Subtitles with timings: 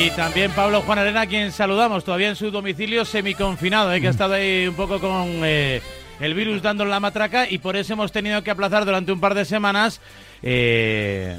[0.00, 4.00] Y también Pablo Juan Arena, a quien saludamos todavía en su domicilio semiconfinado, ¿eh?
[4.00, 5.82] que ha estado ahí un poco con eh,
[6.20, 9.34] el virus dando la matraca y por eso hemos tenido que aplazar durante un par
[9.34, 10.00] de semanas
[10.42, 11.36] eh,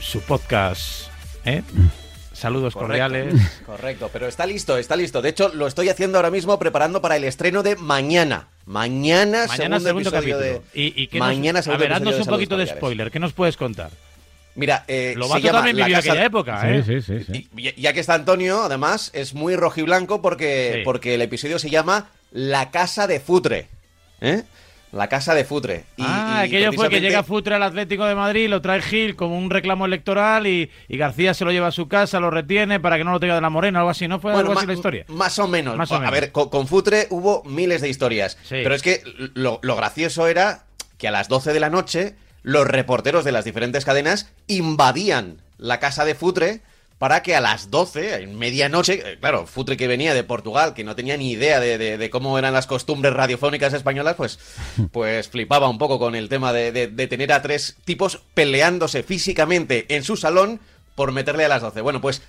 [0.00, 1.08] su podcast.
[1.44, 1.62] ¿eh?
[2.32, 3.34] Saludos cordiales.
[3.66, 5.20] Correcto, pero está listo, está listo.
[5.20, 8.48] De hecho, lo estoy haciendo ahora mismo preparando para el estreno de mañana.
[8.64, 10.38] Mañana, Mañana segundo, episodio capítulo.
[10.38, 10.62] de...
[10.72, 13.10] Y, y Mañana nos, a segundo ver, haznos un poquito de spoiler.
[13.10, 13.90] ¿Qué nos puedes contar?
[14.60, 16.82] Mira, eh, Lo se llama también La vivió Casa- aquella época, ¿eh?
[16.86, 17.32] Sí, sí, sí.
[17.32, 17.48] sí.
[17.56, 20.80] Y- Ya que está Antonio, además, es muy rojiblanco porque, Sí.
[20.84, 23.68] porque el episodio se llama La Casa de Futre.
[24.20, 24.42] ¿Eh?
[24.92, 25.84] La Casa de Futre.
[25.96, 28.82] Y- ah, y aquello fue que precisamente- llega Futre al Atlético de Madrid, lo trae
[28.82, 32.28] Gil como un reclamo electoral y, y García se lo lleva a su casa, lo
[32.30, 34.18] retiene para que no lo tenga de la Morena, algo así, ¿no?
[34.18, 35.04] Fue algo ma- así la historia.
[35.08, 35.76] Más o menos.
[35.76, 38.36] Más o a ver, con, con Futre hubo miles de historias.
[38.42, 38.56] Sí.
[38.64, 39.02] Pero es que
[39.34, 40.64] lo, lo gracioso era
[40.98, 45.78] que a las 12 de la noche los reporteros de las diferentes cadenas invadían la
[45.80, 46.60] casa de Futre
[46.98, 50.84] para que a las 12, en medianoche, eh, claro, Futre que venía de Portugal, que
[50.84, 54.38] no tenía ni idea de, de- de cómo eran las costumbres radiofónicas españolas, pues,
[54.92, 59.02] pues flipaba un poco con el tema de, de- de tener a tres tipos peleándose
[59.02, 60.60] físicamente en su salón
[60.94, 61.80] por meterle a las 12.
[61.80, 62.20] Bueno, pues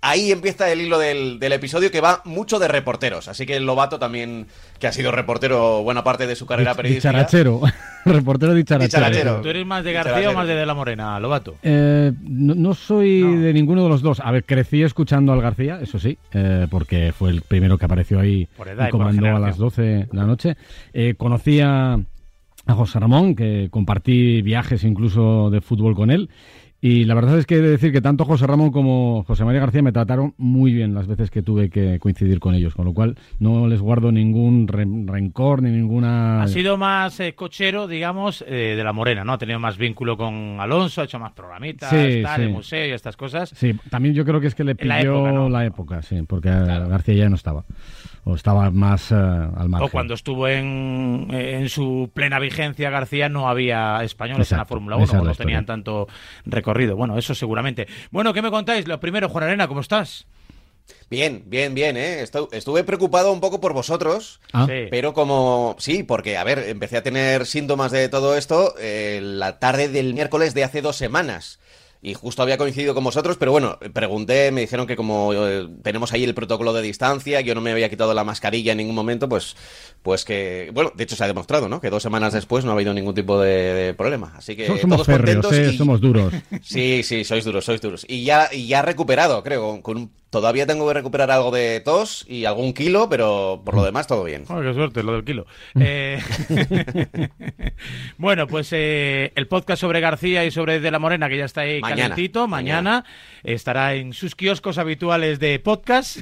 [0.00, 3.28] ahí empieza el hilo del, del episodio que va mucho de reporteros.
[3.28, 4.46] Así que el Lobato también,
[4.78, 7.10] que ha sido reportero buena parte de su carrera periodística.
[7.10, 7.60] Dicharachero.
[8.04, 9.06] Reportero dicharachero.
[9.06, 9.40] Dicharachero.
[9.42, 11.56] ¿Tú eres más de García o más de De la Morena, Lobato?
[11.62, 13.40] Eh, no, no soy No.
[13.40, 14.20] de ninguno de los dos.
[14.20, 18.20] A ver, crecí escuchando al García, eso sí, eh, porque fue el primero que apareció
[18.20, 20.56] ahí Por edad y y por comandó a las 12 de la noche.
[20.92, 21.94] Eh, conocí a,
[22.66, 26.30] a José Ramón, que compartí viajes incluso de fútbol con él.
[26.80, 29.60] Y la verdad es que he de decir que tanto José Ramón como José María
[29.60, 32.94] García me trataron muy bien las veces que tuve que coincidir con ellos, con lo
[32.94, 36.40] cual no les guardo ningún re- rencor ni ninguna...
[36.42, 39.32] Ha sido más eh, cochero, digamos, eh, de la Morena, ¿no?
[39.32, 42.42] Ha tenido más vínculo con Alonso, ha hecho más programitas, Sí, tal, sí.
[42.42, 43.50] el museo y estas cosas.
[43.56, 45.48] Sí, también yo creo que es que le la pilló época, ¿no?
[45.48, 47.64] la época, sí, porque García ya no estaba.
[48.30, 49.88] O estaba más eh, al margen.
[49.88, 54.96] O cuando estuvo en, en su plena vigencia García no había españoles en la Fórmula
[54.96, 56.08] 1, esa es o la no tenían tanto
[56.44, 56.94] recorrido.
[56.94, 57.88] Bueno, eso seguramente.
[58.10, 58.86] Bueno, ¿qué me contáis?
[58.86, 60.26] Lo primero, Juan Arena, ¿cómo estás?
[61.10, 62.22] Bien, bien, bien, ¿eh?
[62.22, 64.40] Estu- estuve preocupado un poco por vosotros.
[64.52, 64.66] Ah.
[64.68, 69.58] Pero como, sí, porque, a ver, empecé a tener síntomas de todo esto eh, la
[69.58, 71.60] tarde del miércoles de hace dos semanas.
[72.00, 76.12] Y justo había coincidido con vosotros, pero bueno, pregunté, me dijeron que como eh, tenemos
[76.12, 79.28] ahí el protocolo de distancia, yo no me había quitado la mascarilla en ningún momento,
[79.28, 79.56] pues,
[80.02, 81.80] pues que, bueno, de hecho se ha demostrado, ¿no?
[81.80, 84.32] Que dos semanas después no ha habido ningún tipo de, de problema.
[84.36, 86.32] Así que so- somos todos férreos, contentos eh, y- somos duros.
[86.62, 88.06] Sí, sí, sois duros, sois duros.
[88.08, 89.82] Y ya, y ya recuperado, creo.
[89.82, 93.84] Con un- todavía tengo que recuperar algo de tos y algún kilo, pero por lo
[93.84, 94.44] demás todo bien.
[94.44, 95.46] Qué suerte, lo del kilo.
[95.78, 96.20] Eh,
[98.18, 101.62] bueno, pues eh, el podcast sobre García y sobre De la Morena, que ya está
[101.62, 103.04] ahí Mañana, calentito, mañana,
[103.42, 106.18] estará en sus kioscos habituales de podcast,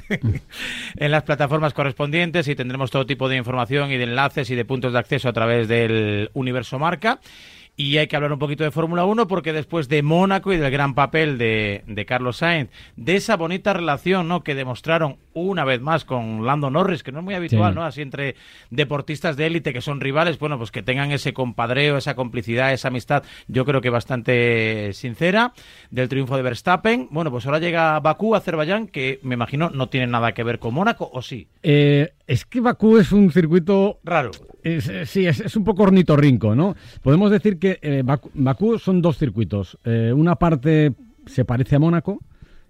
[0.95, 4.65] en las plataformas correspondientes y tendremos todo tipo de información y de enlaces y de
[4.65, 7.19] puntos de acceso a través del universo marca.
[7.79, 10.71] Y hay que hablar un poquito de Fórmula 1 porque después de Mónaco y del
[10.71, 14.43] gran papel de, de Carlos Sainz, de esa bonita relación ¿no?
[14.43, 17.75] que demostraron una vez más con Lando Norris, que no es muy habitual, Sí.
[17.75, 17.85] ¿no?
[17.85, 18.35] Así entre
[18.71, 22.87] deportistas de élite que son rivales, bueno, pues que tengan ese compadreo, esa complicidad, esa
[22.87, 25.53] amistad, yo creo que bastante sincera,
[25.91, 27.07] del triunfo de Verstappen.
[27.11, 30.73] Bueno, pues ahora llega Bakú, Azerbaiyán, que me imagino no tiene nada que ver con
[30.73, 31.47] Mónaco, ¿o sí?
[31.61, 34.31] Eh, es que Bakú es un circuito Raro.
[34.63, 36.75] Es- eh, sí, es, es un poco ornitorrinco, ¿no?
[37.01, 39.77] Podemos decir que eh, Bakú, Bakú son dos circuitos.
[39.85, 40.93] Eh, una parte
[41.25, 42.19] se parece a Mónaco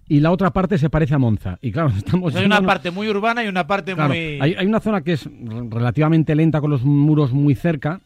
[0.07, 1.57] y la otra parte se parece a Monza.
[1.61, 4.39] Y claro, estamos Pues hay una parte muy urbana y una parte claro, muy...
[4.39, 5.27] hay, hay una zona que es
[5.69, 8.01] relativamente lenta con los muros muy cerca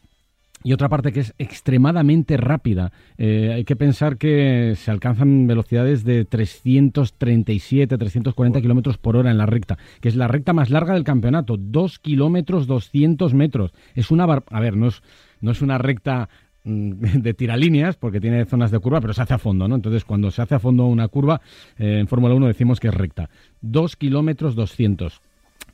[0.64, 2.92] y otra parte que es extremadamente rápida.
[3.18, 9.38] Eh, hay que pensar que se alcanzan velocidades de 337, 340 kilómetros por hora en
[9.38, 13.72] la recta, que es la recta más larga del campeonato, 2 kilómetros 200 metros.
[13.94, 14.26] Es una...
[14.26, 15.02] bar- A ver, no es,
[15.40, 16.28] no es una recta
[16.64, 16.90] mm,
[17.22, 19.74] de tiralíneas porque tiene zonas de curva, pero se hace a fondo, ¿no?
[19.74, 21.40] Entonces, cuando se hace a fondo una curva,
[21.78, 23.30] eh, en Fórmula 1 decimos que es recta.
[23.60, 25.20] 2 kilómetros 200.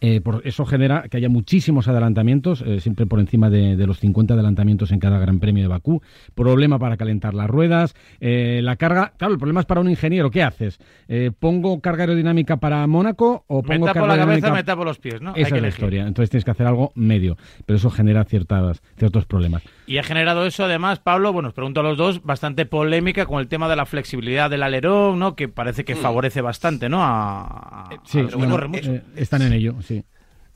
[0.00, 3.98] Eh, por eso genera que haya muchísimos adelantamientos, eh, siempre por encima de, de los
[3.98, 6.00] 50 adelantamientos en cada Gran Premio de Bakú.
[6.34, 7.94] Problema para calentar las ruedas.
[8.20, 10.30] eh, la carga, claro, el problema es para un ingeniero.
[10.30, 10.78] ¿Qué haces?
[11.08, 14.64] Eh, ¿Pongo carga aerodinámica para Mónaco o Me pongo tapo carga la cabeza, aerodinámica me
[14.64, 15.32] tapo los pies, ¿no?
[15.34, 15.78] Hay Esa que es la elegir.
[15.84, 16.06] historia.
[16.06, 17.36] Entonces tienes que hacer algo medio,
[17.66, 19.62] pero eso genera ciertas, ciertos problemas.
[19.86, 23.40] Y ha generado eso, además, Pablo, bueno, os pregunto a los dos, bastante polémica con
[23.40, 25.34] el tema de la flexibilidad del alerón, ¿no?
[25.34, 27.02] Que parece que favorece bastante, ¿no?
[27.02, 28.92] A, a- Sí, a los que bueno, corren mucho.
[28.92, 30.04] eh, están en ello, sí.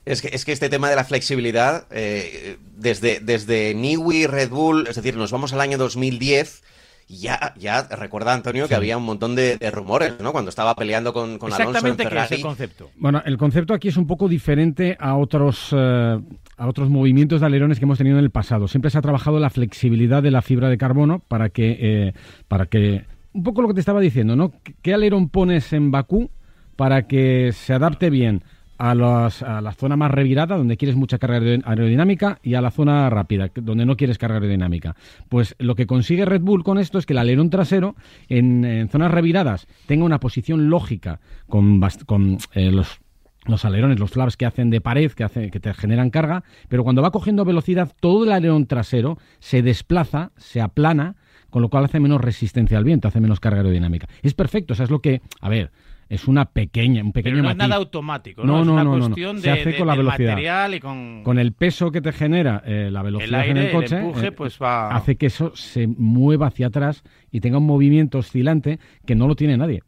[0.05, 4.87] Es que, es que este tema de la flexibilidad, eh, desde, desde Niwi, Red Bull,
[4.87, 6.61] es decir, nos vamos al año 2010
[7.07, 10.33] Ya, ya recuerda Antonio que había un montón de, rumores, ¿no?
[10.33, 12.27] Cuando estaba peleando con, con Alonso en Ferrari.
[12.27, 12.89] ¿qué es el concepto?
[12.97, 16.19] Bueno, el concepto aquí es un poco diferente a otros eh,
[16.57, 18.67] a otros movimientos de alerones que hemos tenido en el pasado.
[18.67, 22.13] Siempre se ha trabajado la flexibilidad de la fibra de carbono para que eh,
[22.47, 24.53] para que un poco lo que te estaba diciendo, ¿no?
[24.81, 26.29] ¿Qué alerón pones en Bakú
[26.75, 28.43] para que se adapte bien
[28.91, 33.49] a, la zona más revirada, donde quieres mucha carga aerodinámica, y a la zona rápida,
[33.55, 34.95] donde no quieres carga aerodinámica.
[35.29, 37.95] Pues lo que consigue Red Bull con esto es que el alerón trasero,
[38.27, 42.99] en, zonas reviradas, tenga una posición lógica con, con eh, los
[43.45, 46.85] los alerones, los flaps que hacen de pared, que, hace, que te generan carga, pero
[46.85, 51.17] cuando va cogiendo velocidad, todo el alerón trasero se desplaza, se aplana,
[51.49, 54.07] con lo cual hace menos resistencia al viento, hace menos carga aerodinámica.
[54.21, 55.71] Es perfecto, o sea, es lo que, a ver,
[56.13, 58.53] es una pequeña, un pequeño Pero no es nada automático, ¿no?
[58.53, 60.29] No, es no, una no, cuestión Se de, hace con la velocidad.
[60.29, 61.23] material y con...
[61.23, 64.03] Con el peso que te genera eh, la velocidad el aire, en el coche, el
[64.03, 64.95] empuje, eh, pues va...
[64.95, 69.35] hace que eso se mueva hacia atrás y tenga un movimiento oscilante que no lo
[69.35, 69.81] tiene nadie.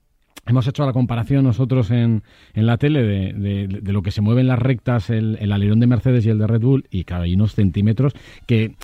[0.47, 2.23] Hemos hecho la comparación nosotros en,
[2.53, 5.51] en la tele de, de, de, lo que se mueve en las rectas el, el
[5.51, 8.13] alerón de Mercedes y el de Red Bull, y claro, hay unos centímetros
[8.45, 8.75] que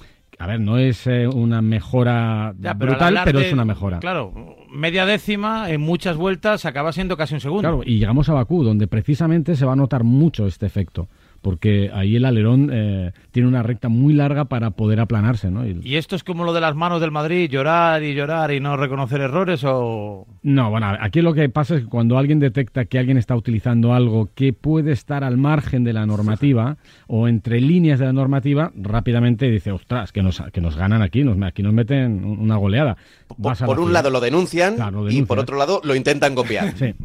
[0.42, 4.00] a ver, no es eh, una mejora brutal, pero es una mejora.
[4.00, 4.34] Claro,
[4.72, 7.62] media décima en muchas vueltas acaba siendo casi un segundo.
[7.62, 11.08] Claro, y llegamos a Bakú, donde precisamente se va a notar mucho este efecto
[11.42, 15.66] porque ahí el alerón eh, tiene una recta muy larga para poder aplanarse, ¿no?
[15.66, 15.96] Y...
[15.96, 19.22] esto es como lo de las manos del Madrid, llorar y llorar y no reconocer
[19.22, 20.28] errores o...?
[20.44, 23.94] No, bueno, aquí lo que pasa es que cuando alguien detecta que alguien está utilizando
[23.94, 28.72] algo que puede estar al margen de la normativa o entre líneas de la normativa,
[28.76, 32.98] rápidamente dice, ostras, que nos, que nos ganan aquí, nos, aquí nos meten una goleada.
[33.28, 36.34] Por, por un lado lo denuncian, claro, lo denuncian, y por otro lado lo intentan
[36.34, 36.74] copiar.
[36.76, 36.86] Sí.
[36.86, 36.96] ¿Eh?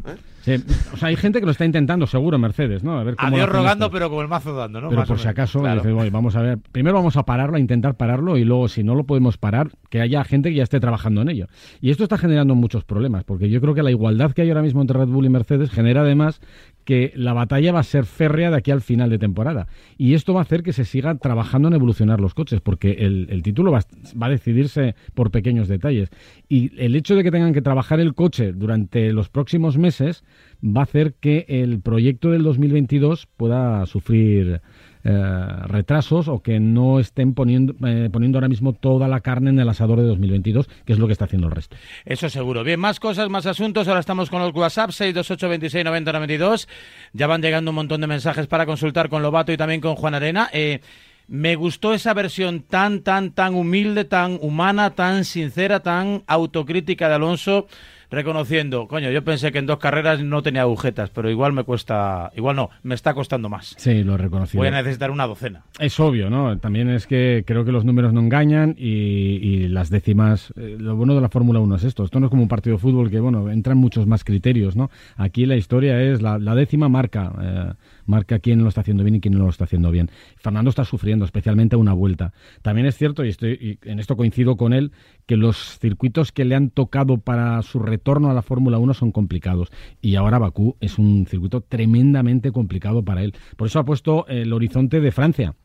[0.47, 0.55] Sí,
[0.93, 2.97] o sea, hay gente que lo está intentando, seguro, Mercedes, ¿no?
[2.97, 4.87] A ver cómo Adiós rogando, pero con el mazo dando, ¿no?
[4.87, 5.81] Pero Más por si acaso, claro.
[5.81, 6.57] dices, oye, vamos a ver.
[6.71, 9.99] Primero vamos a pararlo, a intentar pararlo, y luego, si no lo podemos parar, que
[9.99, 11.47] haya gente que ya esté trabajando en ello.
[11.81, 14.61] Y esto está generando muchos problemas, porque yo creo que la igualdad que hay ahora
[14.61, 16.39] mismo entre Red Bull y Mercedes genera además
[16.85, 19.67] que la batalla va a ser férrea de aquí al final de temporada.
[19.97, 23.43] Y esto va a hacer que se siga trabajando en evolucionar los coches, porque el,
[23.43, 23.81] título va,
[24.21, 26.09] a decidirse por pequeños detalles.
[26.47, 30.23] Y el hecho de que tengan que trabajar el coche durante los próximos meses
[30.63, 34.61] va a hacer que el proyecto del 2022 pueda sufrir
[35.03, 39.69] retrasos o que no estén poniendo, eh, poniendo ahora mismo toda la carne en el
[39.69, 41.77] asador de 2022, que es lo que está haciendo el resto.
[42.05, 42.63] Eso seguro.
[42.63, 43.87] Bien, más cosas, más asuntos.
[43.87, 46.67] Ahora estamos con los WhatsApp 628 26 90 92.
[47.13, 50.15] Ya van llegando un montón de mensajes para consultar con Lobato y también con Juan
[50.15, 50.49] Arena.
[50.51, 50.81] Eh,
[51.27, 57.15] me gustó esa versión tan, tan, tan humilde, tan humana, tan sincera, tan autocrítica de
[57.15, 57.67] Alonso
[58.09, 62.31] reconociendo, coño, yo pensé que en dos carreras no tenía agujetas, pero igual me cuesta,
[62.35, 63.75] igual no, me está costando más.
[63.77, 64.61] Sí, lo he reconocido.
[64.61, 65.63] Voy a necesitar una docena.
[65.79, 66.57] Es obvio, ¿no?
[66.57, 70.95] También es que creo que los números no engañan y, y las décimas, eh, lo
[70.95, 73.09] bueno de la Fórmula 1 es esto, esto no es como un partido de fútbol
[73.09, 74.89] que, bueno, entran muchos más criterios, ¿no?
[75.17, 77.73] Aquí la historia es, la, la décima marca, eh,
[78.07, 80.09] marca quién lo está haciendo bien y quién no lo está haciendo bien.
[80.37, 82.33] Fernando está sufriendo, especialmente una vuelta.
[82.61, 84.91] También es cierto, y, estoy, en esto coincido con él,
[85.25, 89.11] que los circuitos que le han tocado para su retorno a la Fórmula 1 son
[89.11, 89.69] complicados.
[90.01, 93.33] Y ahora Bakú es un circuito tremendamente complicado para él.
[93.55, 95.55] Por eso ha puesto el horizonte de Francia.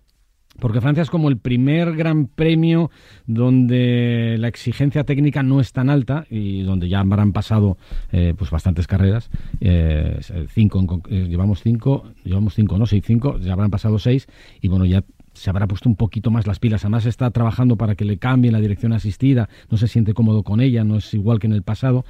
[0.58, 2.90] Porque Francia es como el primer gran premio
[3.26, 7.78] donde la exigencia técnica no es tan alta y donde ya habrán pasado
[8.12, 9.30] eh, pues bastantes carreras.
[9.60, 14.26] Eh, cinco, eh, llevamos cinco, llevamos cinco, no, seis, cinco, ya habrán pasado seis
[14.60, 15.02] y bueno, ya
[15.32, 16.84] se habrá puesto un poquito más las pilas.
[16.84, 20.60] Además está trabajando para que le cambien la dirección asistida, no se siente cómodo con
[20.60, 22.04] ella, no es igual que en el pasado.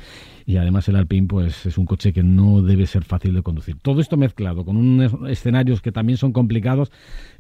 [0.44, 3.76] Y además el Alpine pues es un coche que no debe ser fácil de conducir.
[3.80, 6.90] Todo esto mezclado con unos escenarios que también son complicados,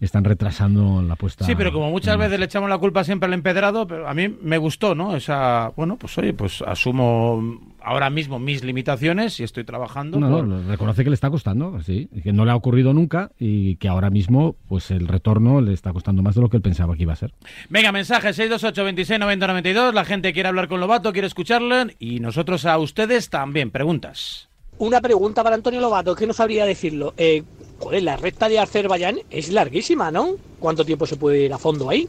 [0.00, 1.44] están retrasando la puesta.
[1.44, 4.28] Sí, pero como muchas veces le echamos la culpa siempre al empedrado, pero a mí
[4.28, 5.16] me gustó, ¿no?
[5.16, 10.18] Esa, bueno, pues oye, pues asumo ahora mismo mis limitaciones y estoy trabajando.
[10.18, 10.46] No, por...
[10.46, 13.88] no, reconoce que le está costando, sí, que no le ha ocurrido nunca y que
[13.88, 17.02] ahora mismo pues el retorno le está costando más de lo que él pensaba que
[17.02, 17.34] iba a ser.
[17.68, 22.20] Venga, mensaje 628 26 90 92, la gente quiere hablar con Lobato, quiere escucharle y
[22.20, 23.70] nosotros a ustedes también.
[23.70, 24.48] Preguntas.
[24.78, 27.14] Una pregunta para Antonio Lobato, que no sabría decirlo.
[27.16, 27.44] Eh,
[27.78, 30.36] joder, la recta de Azerbaiyán es larguísima, ¿no?
[30.58, 32.08] ¿Cuánto tiempo se puede ir a fondo ahí?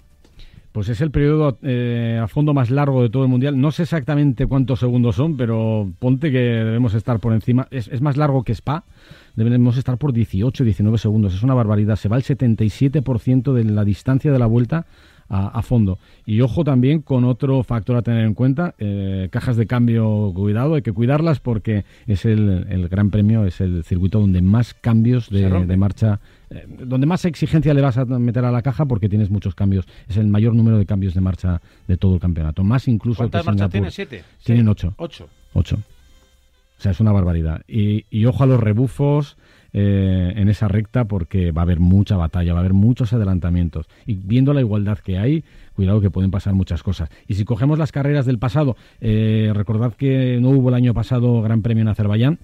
[0.74, 3.62] Pues es el periodo eh, a fondo más largo de todo el mundial.
[3.62, 7.68] No sé exactamente cuántos segundos son, pero ponte que debemos estar por encima.
[7.70, 8.84] Es, es más largo que Spa.
[9.36, 11.36] Debemos estar por 18, 19 segundos.
[11.36, 11.96] Es una barbaridad.
[11.96, 14.88] Se va el 77% de la distancia de la vuelta
[15.30, 15.98] a, fondo.
[16.26, 20.76] Y ojo también con otro factor a tener en cuenta, eh, cajas de cambio, cuidado,
[20.76, 25.30] hay que cuidarlas porque es el, el Gran Premio, es el circuito donde más cambios
[25.30, 26.20] de, de marcha
[26.54, 29.88] eh, donde más exigencia le vas a meter a la caja porque tienes muchos cambios.
[30.08, 32.64] Es el mayor número de cambios de marcha de todo el campeonato.
[32.64, 33.92] Más incluso ¿Cuántas marchas tiene?
[33.92, 34.24] ¿Siete?
[34.44, 34.94] Tienen ocho.
[34.98, 35.28] Ocho.
[35.54, 35.78] Ocho.
[36.78, 37.62] O sea, es una barbaridad.
[37.68, 39.38] Y, ojo a los rebufos
[39.74, 43.88] eh, en esa recta porque va a haber mucha batalla, va a haber muchos adelantamientos.
[44.06, 45.44] Y viendo la igualdad que hay,
[45.76, 47.10] cuidado que pueden pasar muchas cosas.
[47.28, 51.42] Y si cogemos las carreras del pasado, eh, recordad que no hubo el año pasado
[51.42, 52.40] Gran Premio en Azerbaiyán,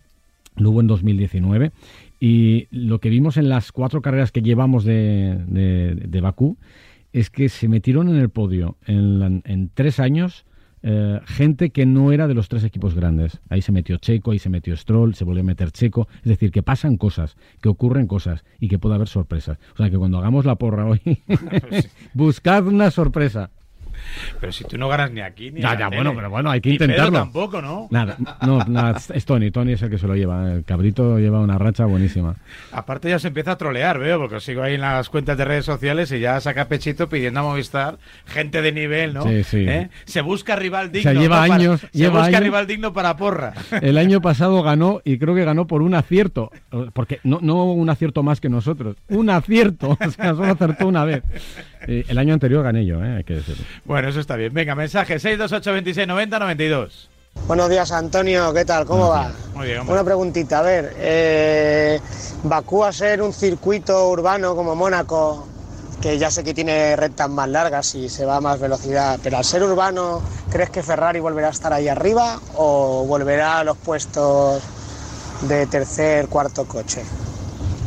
[0.56, 1.72] lo hubo en 2019
[2.20, 6.58] y lo que vimos en las cuatro carreras que llevamos de, de, Bakú
[7.14, 10.46] es que se metieron en el podio en, tres años
[10.82, 13.40] eh, gente que no era de los tres equipos grandes.
[13.50, 16.08] Ahí se metió Checo, ahí se metió Stroll, se volvió a meter Checo.
[16.18, 19.58] Es decir, que pasan cosas, que ocurren cosas y que puede haber sorpresas.
[19.74, 21.02] O sea, que cuando hagamos la porra hoy,
[22.14, 23.52] buscad una sorpresa.
[24.40, 26.70] Pero si tú no ganas ni aquí ni Ya, ya, bueno, pero bueno, hay que
[26.72, 27.20] intentarlo.
[27.20, 27.88] tampoco, ¿no?
[27.90, 30.52] Nada, no, nada, es Tony, Tony es el que se lo lleva.
[30.52, 32.36] El cabrito lleva una racha buenísima.
[32.72, 35.66] Aparte ya se empieza a trolear, veo, porque sigo ahí en las cuentas de redes
[35.66, 39.24] sociales y ya saca pechito pidiendo a Movistar gente de nivel, ¿no?
[39.24, 39.66] Sí, sí.
[39.68, 39.90] ¿Eh?
[40.06, 41.12] Se busca rival digno.
[41.12, 41.82] Se lleva años.
[41.92, 43.54] se busca rival digno para porra.
[43.82, 46.52] El año pasado ganó y creo que ganó por un acierto,
[46.94, 51.04] porque no, no un acierto más que nosotros, un acierto, o sea, solo acertó una
[51.06, 51.24] vez.
[51.88, 53.18] El año anterior gané yo, ¿eh?
[53.18, 53.64] hay que decirlo.
[53.86, 54.54] Bueno, eso está bien.
[54.54, 57.10] Venga, mensaje 628 26 90 92.
[57.48, 58.54] Buenos días, Antonio.
[58.54, 58.86] ¿Qué tal?
[58.86, 59.32] ¿Cómo va?
[59.56, 60.60] Muy bien, Una preguntita.
[60.60, 62.00] A ver, eh,
[62.44, 65.48] Bakú a ser un circuito urbano como Mónaco,
[66.02, 69.38] que ya sé que tiene rectas más largas y se va a más velocidad, pero
[69.38, 70.22] al ser urbano,
[70.52, 74.62] ¿crees que Ferrari volverá a estar ahí arriba o volverá a los puestos
[75.48, 77.04] de tercer, cuarto coche?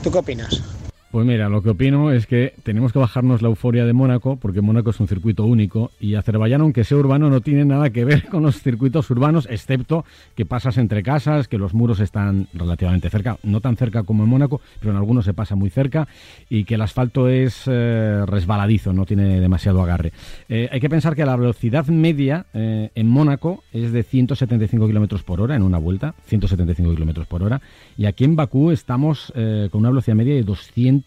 [0.03, 0.63] ¿Tú qué opinas?
[1.13, 4.63] Pues mira, lo que opino es que tenemos que bajarnos la euforia de Mónaco, porque
[4.63, 8.29] Mónaco es un circuito único y Azerbaiyán, aunque sea urbano, no tiene nada que ver
[8.31, 13.37] con los circuitos urbanos, excepto que pasas entre casas, que los muros están relativamente cerca,
[13.43, 16.09] no tan cerca como en Mónaco, pero en algunos se pasa muy cerca
[16.49, 20.15] y que el asfalto es eh, resbaladizo, no tiene demasiado agarre.
[20.49, 25.25] Eh, hay que pensar que la velocidad media eh, en Mónaco es de 175 kilómetros
[25.25, 27.61] por hora en una vuelta, 175 kilómetros por hora,
[27.99, 31.02] y aquí en Bakú estamos con una velocidad media de 200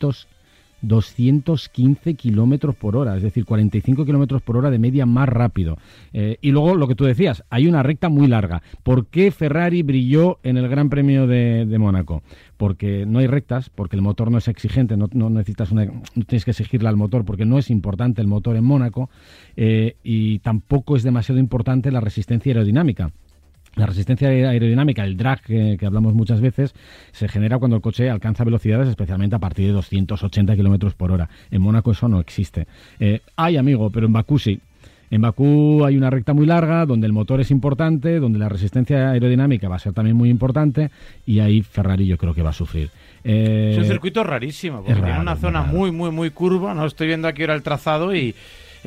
[0.88, 5.78] 215 kilómetros por hora, es decir, 45 kilómetros por hora de media más rápido.
[6.14, 8.62] Eh, y luego lo que tú decías, hay una recta muy larga.
[8.84, 12.24] ¿Por qué Ferrari brilló en el Gran Premio de, Mónaco?
[12.58, 16.46] Porque no hay rectas, porque el motor no es exigente, no, necesitas una, no tienes
[16.46, 19.10] que exigirle al motor, porque no es importante el motor en Mónaco
[19.56, 23.12] eh, y tampoco es demasiado importante la resistencia aerodinámica.
[23.76, 26.74] La resistencia aerodinámica, el drag que, hablamos muchas veces,
[27.12, 31.30] se genera cuando el coche alcanza velocidades, especialmente a partir de 280 kilómetros por hora.
[31.52, 32.68] En Mónaco eso no existe.
[33.00, 34.60] Eh, hay, amigo, pero en Bakú sí.
[35.12, 39.12] En Bakú hay una recta muy larga donde el motor es importante, donde la resistencia
[39.12, 40.90] aerodinámica va a ser también muy importante
[41.26, 42.90] y ahí Ferrari yo creo que va a sufrir.
[43.24, 46.74] es un eh, circuito rarísimo, porque tiene una zona muy, muy, muy curva.
[46.74, 48.34] No estoy viendo aquí ahora el trazado y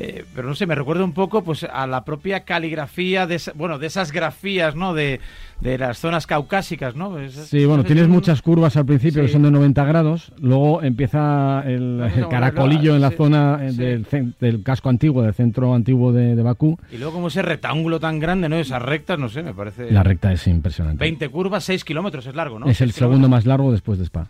[0.01, 3.77] eh, pero no sé, me recuerda un poco pues a la propia caligrafía de bueno,
[3.79, 4.93] de esas grafías, ¿no?
[4.93, 5.19] De,
[5.61, 7.17] las zonas caucásicas, ¿no?
[7.29, 12.01] sí, bueno, tienes muchas curvas al principio que son de 90 grados, luego empieza el,
[12.29, 14.01] caracolillo en la zona eh,
[14.39, 16.77] del, casco antiguo, del centro antiguo de, Bakú.
[16.93, 18.55] Y luego como ese rectángulo tan grande, ¿no?
[18.55, 19.91] Esas rectas, no sé, me parece...
[19.91, 21.01] La recta es impresionante.
[21.01, 22.67] 20 curvas, 6 kilómetros, es largo, ¿no?
[22.67, 24.27] Es el segundo más largo después de Spa.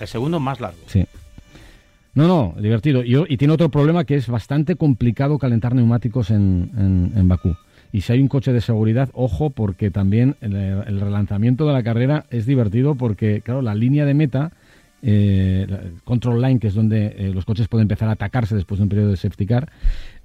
[0.00, 0.78] El segundo más largo.
[0.86, 1.06] Sí.
[2.14, 3.02] No, no, divertido.
[3.04, 7.56] Y, tiene otro problema que es bastante complicado calentar neumáticos en, en, Bakú.
[7.90, 12.26] Y si hay un coche de seguridad, ojo, porque también el, relanzamiento de la carrera
[12.30, 14.52] es divertido porque, claro, la línea de meta,
[15.02, 15.66] eh,
[16.04, 18.88] control line, que es donde eh, los coches pueden empezar a atacarse después de un
[18.90, 19.70] periodo de safety car,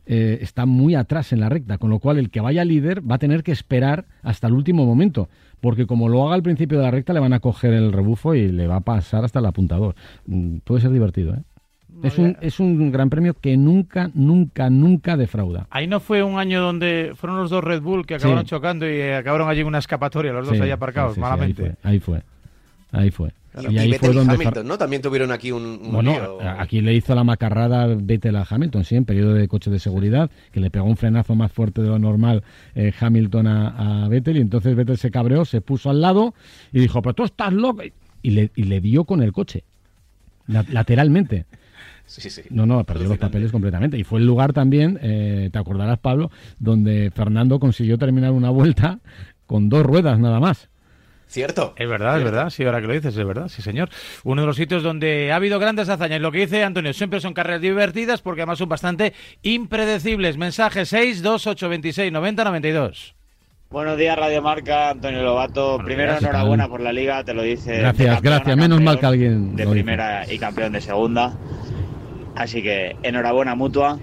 [0.06, 3.16] eh, está muy atrás en la recta, con lo cual el que vaya líder va
[3.16, 5.30] a tener que esperar hasta el último momento,
[5.62, 8.34] porque como lo haga al principio de la recta le van a coger el rebufo
[8.34, 9.96] y le va a pasar hasta el apuntador.
[10.26, 11.44] Mm, puede ser divertido, ¿eh?
[12.04, 15.68] Es, un, es un gran premio que nunca, nunca, nunca defrauda.
[15.70, 19.02] Ahí no fue un año donde fueron los dos Red Bull que acabaron chocando y
[19.02, 21.76] acabaron allí en una escapatoria, los dos ahí aparcados, malamente.
[21.84, 22.22] ahí fue.
[22.92, 23.32] Ahí fue.
[23.70, 24.78] Y, ahí fue donde Hamilton, ¿no?
[24.78, 29.06] También tuvieron aquí un, bueno, aquí le hizo la macarrada Vettel a Hamilton, sí, en
[29.06, 32.44] periodo de coche de seguridad, que le pegó un frenazo más fuerte de lo normal
[32.76, 36.36] eh, Hamilton a, a, Vettel y entonces Vettel se cabreó, se puso al lado
[36.72, 37.82] y dijo, pero tú estás loco.
[38.22, 39.64] Y le, y le dio con el coche,
[40.48, 41.46] lateralmente.
[42.50, 43.98] No, no, perdió los papeles completamente.
[43.98, 49.00] Y fue el lugar también, eh, te acordarás, Pablo, donde Fernando consiguió terminar una vuelta
[49.46, 50.70] con dos ruedas nada más.
[51.28, 51.74] Cierto.
[51.76, 53.90] Es verdad, es verdad, sí, ahora que lo dices, es verdad, sí, señor.
[54.24, 56.22] Uno de los sitios donde ha habido grandes hazañas.
[56.22, 60.38] Lo que dice Antonio, siempre son carreras divertidas porque además son bastante impredecibles.
[60.38, 63.16] Mensaje 62826 90 92.
[63.70, 65.80] Buenos días, Radio Marca, Antonio Lobato.
[65.84, 66.24] Primero, días.
[66.24, 67.80] enhorabuena por la liga, te lo dice.
[67.80, 68.58] Gracias, campeón gracias.
[68.58, 71.38] Menos mal que alguien De primera y campeón de segunda.
[72.38, 74.00] Así que enhorabuena mutua.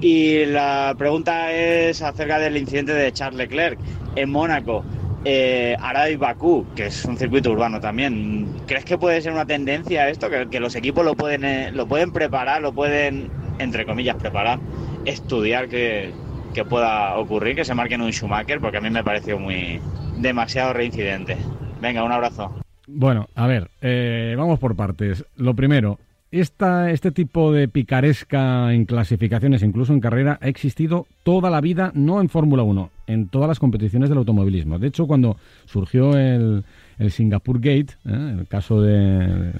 [0.00, 3.78] Y la pregunta es acerca del incidente de Charles Leclerc
[4.16, 4.84] en Mónaco.
[5.24, 5.76] Eh,
[6.10, 8.46] y Bakú, que es un circuito urbano también.
[8.66, 10.30] ¿Crees que puede ser una tendencia esto?
[10.30, 14.60] Que, que los equipos lo pueden, eh, lo pueden preparar, lo pueden, entre comillas, preparar,
[15.04, 16.12] estudiar que,
[16.54, 19.80] que pueda ocurrir, que se marquen un Schumacher, porque a mí me pareció muy
[20.18, 21.36] demasiado reincidente.
[21.82, 22.54] Venga, un abrazo.
[22.86, 25.24] Bueno, a ver, eh, vamos por partes.
[25.36, 25.98] Lo primero,
[26.30, 31.90] esta, este tipo de picaresca en clasificaciones, incluso en carrera, ha existido toda la vida,
[31.94, 34.78] no en Fórmula 1, en todas las competiciones del automovilismo.
[34.78, 36.64] De hecho, cuando surgió el,
[36.98, 38.34] el Singapur Gate, ¿eh?
[38.40, 38.92] el caso de...
[38.98, 39.52] de-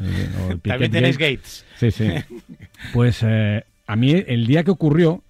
[0.47, 1.65] o el También tenéis Gate, Gates.
[1.77, 2.09] Sí, sí.
[2.93, 5.23] Pues eh, a mí el día que ocurrió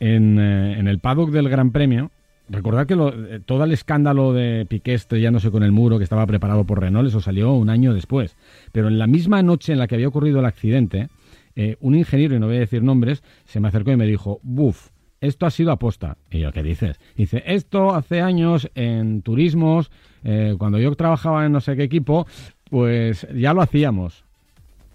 [0.00, 2.10] en, eh, en el paddock del Gran Premio,
[2.50, 6.26] recordad que lo- eh, todo el escándalo de Piqué estrellándose con el muro que estaba
[6.26, 8.36] preparado por Renault, eso salió un año después.
[8.72, 11.08] Pero en la misma noche en la que había ocurrido el accidente,
[11.56, 14.40] eh, un ingeniero, y no voy a decir nombres, se me acercó y me dijo,
[14.42, 14.88] buf,
[15.20, 16.16] esto ha sido aposta.
[16.30, 16.98] Y yo, ¿qué dices?
[17.16, 19.90] Dice, esto hace años en turismos,
[20.24, 22.26] eh, cuando yo trabajaba en no sé qué equipo,
[22.70, 24.24] pues ya lo hacíamos.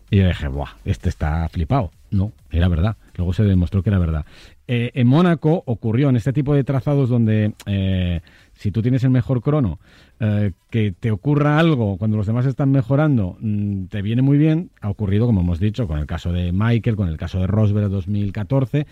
[0.09, 0.69] Y yo dije, ¡buah!
[0.85, 1.91] Este está flipado.
[2.15, 2.95] No, era verdad.
[3.17, 4.25] Luego se demostró que era verdad.
[4.67, 8.22] Eh, en Mónaco ocurrió en este tipo de trazados donde eh,
[8.53, 9.79] si tú tienes el mejor crono,
[10.22, 14.72] eh, que te ocurra algo cuando los demás están mejorando, mm, te viene muy bien.
[14.79, 17.89] Ha ocurrido, como hemos dicho, con el caso de Michael, con el caso de Rosberg
[17.89, 18.88] 2014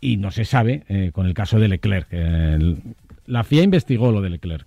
[0.00, 2.08] y no se sabe con el caso de Leclerc.
[3.24, 4.66] La FIA investigó lo de Leclerc.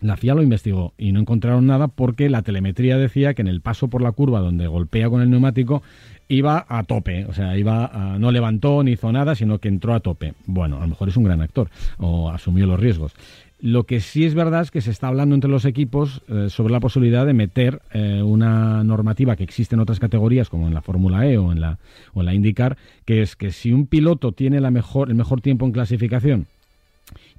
[0.00, 3.60] La FIA lo investigó y no encontraron nada porque la telemetría decía que en el
[3.60, 5.82] paso por la curva donde golpea con el neumático
[6.28, 10.00] iba a tope, o sea, iba no levantó ni hizo nada, sino que entró a
[10.00, 10.34] tope.
[10.46, 13.14] Bueno, a lo mejor es un gran actor o asumió los riesgos.
[13.60, 16.72] Lo que sí es verdad es que se está hablando entre los equipos eh, sobre
[16.72, 20.80] la posibilidad de meter eh, una normativa que existe en otras categorías, como en la
[20.80, 21.78] Fórmula E o en la,
[22.14, 25.72] o en la IndyCar, que es que si un piloto tiene el mejor tiempo en
[25.72, 26.46] clasificación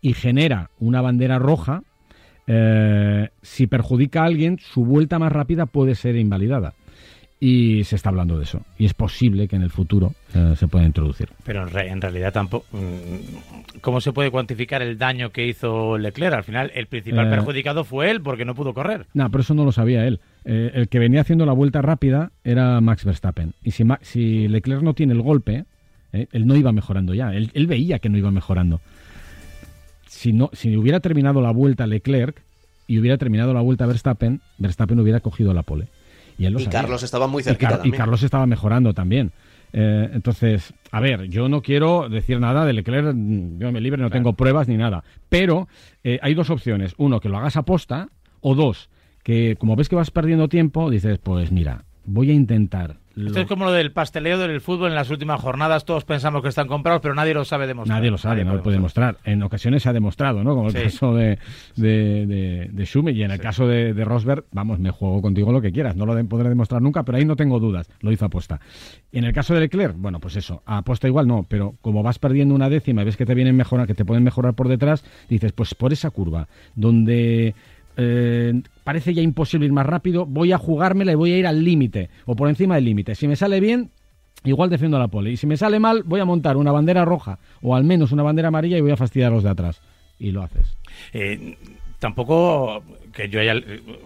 [0.01, 1.84] y genera una bandera roja,
[2.48, 6.73] eh, si perjudica a alguien, su vuelta más rápida puede ser invalidada.
[7.41, 8.65] Y se está hablando de eso.
[8.78, 11.30] Y es posible que en el futuro eh, se pueda introducir.
[11.45, 12.65] Pero en, re- en realidad tampoco.
[12.73, 16.34] mm, ¿Cómo se puede cuantificar el daño que hizo Leclerc?
[16.36, 17.30] Al final, el principal Eh.
[17.30, 19.06] perjudicado fue él porque no pudo correr.
[19.13, 20.19] No, pero eso no lo sabía él.
[20.43, 23.54] Eh, el que venía haciendo la vuelta rápida era Max Verstappen.
[23.63, 25.63] Y si, Ma- si Leclerc no tiene el golpe,
[26.12, 27.34] él no iba mejorando ya.
[27.34, 28.82] Él, él veía que no iba mejorando.
[30.08, 32.41] Si, no, si hubiera terminado la vuelta Leclerc
[32.88, 35.88] y hubiera terminado la vuelta Verstappen, Verstappen hubiera cogido la pole.
[36.39, 36.82] Y, él lo Y sabía.
[36.82, 37.91] Carlos estaba muy Y, Car- y.
[37.91, 39.32] Carlos estaba mejorando también.
[39.71, 44.10] Eh, entonces, a ver, yo no quiero decir nada de Leclerc, yo me libre, no
[44.10, 45.04] tengo pruebas ni nada.
[45.30, 45.67] Pero
[46.04, 46.95] eh, hay dos opciones.
[46.97, 48.10] Uno, que lo hagas a posta,
[48.41, 48.89] o dos,
[49.21, 52.97] que como ves que vas perdiendo tiempo, dices, pues mira, voy a intentar.
[53.19, 55.86] Lo- Esto es como lo del pasteleo del fútbol en las últimas jornadas.
[55.86, 57.97] Todos pensamos que están comprados, pero nadie lo sabe demostrar.
[57.99, 59.17] Nadie lo sabe, no lo puede demostrar.
[59.23, 60.55] En ocasiones se ha demostrado, ¿no?
[60.55, 60.84] Como el Sí.
[60.84, 61.38] caso de,
[61.75, 63.17] de, de, de Schumacher.
[63.17, 65.95] y en el caso de, de Rosberg, vamos, me juego contigo lo que quieras.
[65.95, 67.89] No lo de- podré demostrar nunca, pero ahí no tengo dudas.
[68.01, 68.60] Lo hizo aposta.
[69.12, 72.19] En el caso de Leclerc, bueno, pues eso, a aposta igual no, pero como vas
[72.19, 75.03] perdiendo una décima y ves que te vienen mejorar, que te pueden mejorar por detrás,
[75.29, 77.55] dices, pues por esa curva, donde
[78.00, 81.64] eh, parece ya imposible ir más rápido, voy a jugármela y voy a ir al
[81.64, 83.14] límite, o por encima del límite.
[83.16, 83.92] Si me sale bien,
[84.44, 85.32] Igual defiendo la pole.
[85.32, 88.24] Y si me sale mal, voy a montar una bandera roja o al menos una
[88.24, 89.82] bandera amarilla y voy a fastidiar a los de atrás.
[90.18, 90.78] Y lo haces.
[91.14, 91.58] Eh,
[92.00, 93.54] tampoco que yo haya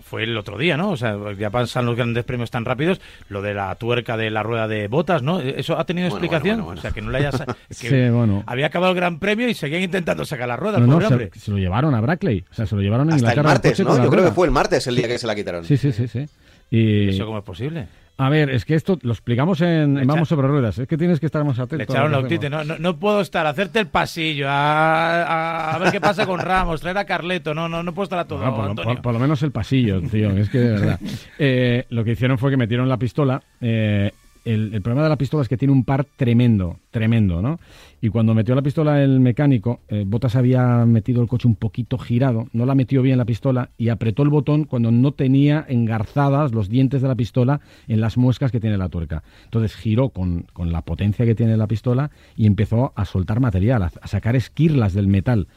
[0.02, 0.92] fue el otro día, ¿no?
[0.92, 4.44] O sea, ya pasan los grandes premios tan rápidos, lo de la tuerca de la
[4.44, 5.40] rueda de botas, ¿no?
[5.40, 6.56] ¿Eso ha tenido Bueno, explicación?
[6.62, 6.80] bueno, bueno, bueno.
[6.80, 7.32] O sea, que no le haya
[7.70, 8.44] que Sí, bueno.
[8.46, 11.08] había acabado el gran premio y seguían intentando sacar la rueda, el No, no, pobre
[11.08, 11.32] se, hombre.
[11.40, 12.46] se lo llevaron a Brackley.
[12.52, 13.50] O sea, se lo llevaron a Hasta el Inglaterra.
[13.50, 13.90] al martes, ¿no?
[13.90, 14.30] Yo creo rueda.
[14.30, 15.66] que fue el martes el día que se la quitaron.
[15.66, 16.26] Sí, sí, sí, sí.
[16.72, 17.88] Y, ¿Eso cómo es posible?
[18.18, 20.78] A ver, es que esto lo explicamos en, Vamos sobre ruedas.
[20.78, 21.78] Es que tienes que estar más atento.
[21.78, 25.92] Le echaron la no, no, no puedo estar, hacerte el pasillo, a, a- a ver
[25.92, 28.56] qué pasa con Ramos, traer a Carleto, no, no, no puedo estar a todo, Bueno,
[28.56, 28.94] por, Antonio.
[28.96, 30.30] por- por lo menos el pasillo, tío.
[30.32, 31.00] Es que de verdad.
[31.40, 33.42] Eh, lo que hicieron fue que metieron la pistola.
[33.62, 34.12] eh,
[34.46, 37.60] el, el problema de la pistola es que tiene un par tremendo, tremendo, ¿no?
[38.02, 41.98] Y cuando metió la pistola el mecánico, eh, Botas había metido el coche un poquito
[41.98, 46.52] girado, no la metió bien la pistola y apretó el botón cuando no tenía engarzadas
[46.54, 49.24] los dientes de la pistola en las muescas que tiene la tuerca.
[49.46, 53.84] Entonces giró con, con la potencia que tiene la pistola y empezó a soltar material,
[53.84, 55.48] a, a sacar esquirlas del metal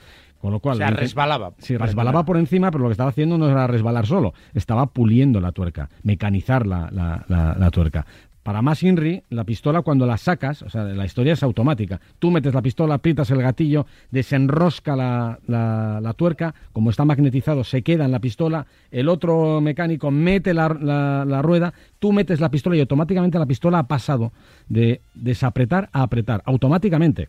[0.41, 1.53] Con lo cual, O sea, resbalaba.
[1.59, 5.41] Sí, resbalaba por encima, pero lo que estaba haciendo no era resbalar solo, estaba puliendo
[5.41, 8.07] la tuerca, mecanizar la, la- la- la tuerca.
[8.47, 12.01] Para más Inri, la pistola cuando la sacas, o sea, la historia es automática.
[12.21, 17.83] Tú metes la pistola, aprietas el gatillo, desenrosca la, la- tuerca, como está magnetizado, se
[17.83, 22.77] queda en la pistola, el otro mecánico mete la, la- rueda, tú metes la pistola
[22.77, 24.31] y automáticamente la pistola ha pasado
[24.69, 27.29] de desapretar a apretar, automáticamente.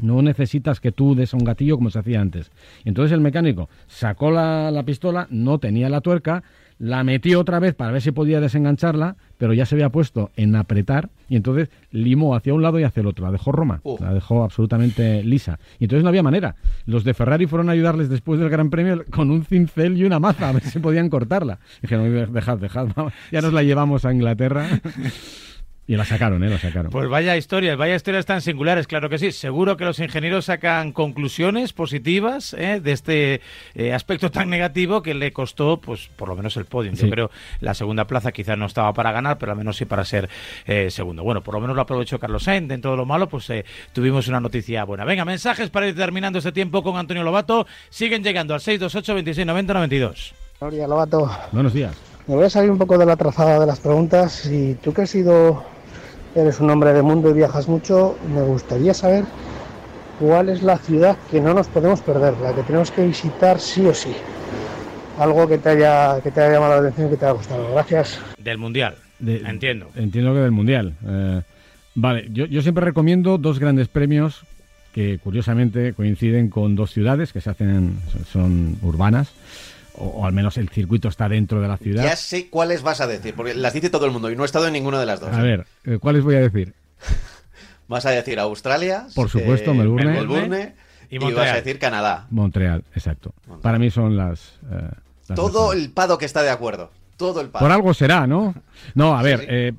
[0.00, 2.50] No necesitas que tú des a un gatillo como se hacía antes.
[2.84, 6.42] Entonces el mecánico sacó la pistola, no tenía la tuerca,
[6.80, 10.56] la metió otra vez para ver si podía desengancharla, pero ya se había puesto en
[10.56, 13.26] apretar y entonces limó hacia un lado y hacia el otro.
[13.26, 14.00] La dejó Roma, Uf.
[14.00, 15.58] la dejó absolutamente lisa.
[15.78, 16.56] Y entonces no había manera.
[16.86, 20.18] Los de Ferrari fueron a ayudarles después del Gran Premio con un cincel y una
[20.18, 21.58] maza a ver si podían cortarla.
[21.82, 22.88] Dijeron, "Oye, dejad, dejad,
[23.30, 24.66] ya nos la llevamos a Inglaterra.
[25.90, 26.48] Y la sacaron, ¿eh?
[26.48, 26.92] La sacaron.
[26.92, 29.32] Pues vaya historias, vaya historias tan singulares, claro que sí.
[29.32, 32.78] Seguro que los ingenieros sacan conclusiones positivas ¿eh?
[32.80, 33.40] de este
[33.74, 36.92] eh, aspecto tan negativo que le costó, pues por lo menos el podio.
[36.92, 37.10] Yo Sí.
[37.10, 40.28] creo la segunda plaza quizás no estaba para ganar, pero al menos sí para ser
[40.64, 41.24] eh, segundo.
[41.24, 42.68] Bueno, por lo menos lo aprovechó Carlos Sainz.
[42.68, 45.04] Dentro de lo malo, pues eh, tuvimos una noticia buena.
[45.04, 47.66] Venga, mensajes para ir terminando este tiempo con Antonio Lobato.
[47.88, 50.34] Siguen llegando al 628 26 90 92.
[50.60, 51.96] Gloria Lobato, Buenos días.
[52.28, 55.02] me voy a salir un poco de la trazada de las preguntas y tú que
[55.02, 55.64] has sido,
[56.34, 59.24] eres un hombre de mundo y viajas mucho, me gustaría saber
[60.18, 63.86] cuál es la ciudad que no nos podemos perder, la que tenemos que visitar sí
[63.86, 64.12] o sí.
[65.18, 67.72] Algo que te haya, que te haya llamado la atención y que te haya gustado.
[67.72, 68.18] Gracias.
[68.38, 68.94] Del Mundial.
[69.18, 69.88] De- Entiendo.
[69.96, 70.94] Entiendo que del Mundial.
[71.06, 71.42] Eh,
[71.94, 74.44] vale, yo, yo siempre recomiendo dos grandes premios
[74.94, 79.30] que curiosamente coinciden con dos ciudades que se hacen, son, son urbanas,
[80.00, 82.02] o, o al menos el circuito está dentro de la ciudad.
[82.02, 84.46] Ya sé cuáles vas a decir, porque las dice todo el mundo y no he
[84.46, 85.30] estado en ninguna de las dos.
[85.32, 86.74] A ver, eh, ¿cuáles voy a decir?
[87.88, 90.12] Vas a decir Australia, Por supuesto, Melbourne.
[90.12, 90.74] Melbourne,
[91.10, 92.26] Y vas a decir Canadá.
[92.30, 93.34] Montreal, exacto.
[93.62, 94.60] Para mí son las...
[94.70, 94.90] eh,
[95.28, 95.82] las Todo mejores.
[95.82, 96.92] el pado que está de acuerdo.
[97.16, 97.64] Todo el pado.
[97.64, 98.54] Por algo será, ¿no?
[98.94, 99.46] No, a Sí, ver, sí.
[99.48, 99.72] eh,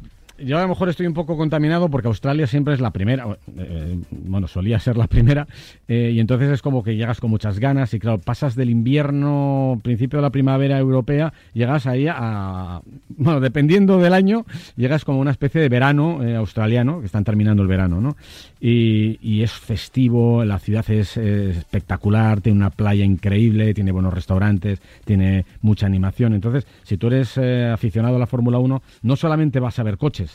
[0.45, 3.99] yo a lo mejor estoy un poco contaminado porque Australia siempre es la primera, eh,
[4.11, 5.47] bueno, solía ser la primera,
[5.87, 9.79] eh, y entonces es como que llegas con muchas ganas y claro, pasas del invierno,
[9.83, 15.31] principio de la primavera europea, llegas ahí a, bueno, dependiendo del año, llegas como una
[15.31, 18.15] especie de verano eh, australiano, que están terminando el verano, ¿no?
[18.59, 24.79] Y, es festivo, la ciudad es eh, espectacular, tiene una playa increíble, tiene buenos restaurantes,
[25.03, 26.35] tiene mucha animación.
[26.35, 30.30] Entonces, si tú eres aficionado a la Fórmula 1, no solamente vas a ver coches,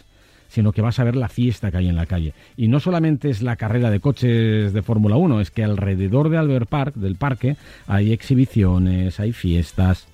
[0.49, 2.35] sino que vas a ver la fiesta que hay en la calle.
[2.57, 6.39] Y no solamente es la carrera de coches de Fórmula 1, es que alrededor de
[6.39, 7.57] Albert Park, del parque,
[7.87, 10.07] hay exhibiciones, hay fiestas,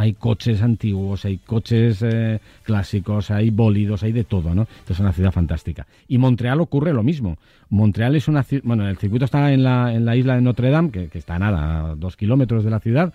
[0.00, 4.62] hay coches antiguos, hay coches eh, clásicos, hay bólidos, hay de todo, ¿no?
[4.62, 5.86] Entonces es una ciudad fantástica.
[6.08, 7.36] Y Montreal ocurre lo mismo.
[7.68, 10.70] Montreal es una ciudad, bueno, el circuito está en la, en la isla de Notre
[10.70, 13.12] Dame, que, está a nada, a dos kilómetros de la ciudad,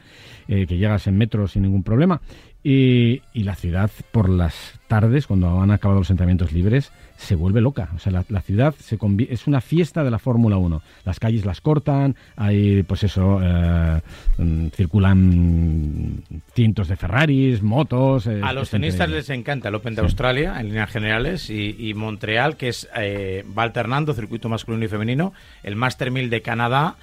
[0.47, 2.21] eh, que llegas en metro sin ningún problema.
[2.63, 7.61] Y, y la ciudad por las tardes, cuando han acabado los entrenamientos libres, se vuelve
[7.61, 7.89] loca.
[7.95, 8.97] O sea, la, la ciudad se
[9.29, 10.81] es una fiesta de la Fórmula 1.
[11.05, 14.01] Las calles las cortan, hay, pues eso, eh,
[14.37, 16.21] mm, circulan
[16.53, 18.27] cientos de Ferraris, motos.
[18.27, 21.93] eh, A los tenistas les encanta el Open de Australia en líneas generales y, y
[21.93, 25.33] Montreal, que es eh, va alternando circuito masculino y femenino.
[25.63, 26.95] El Master 1000 de Canadá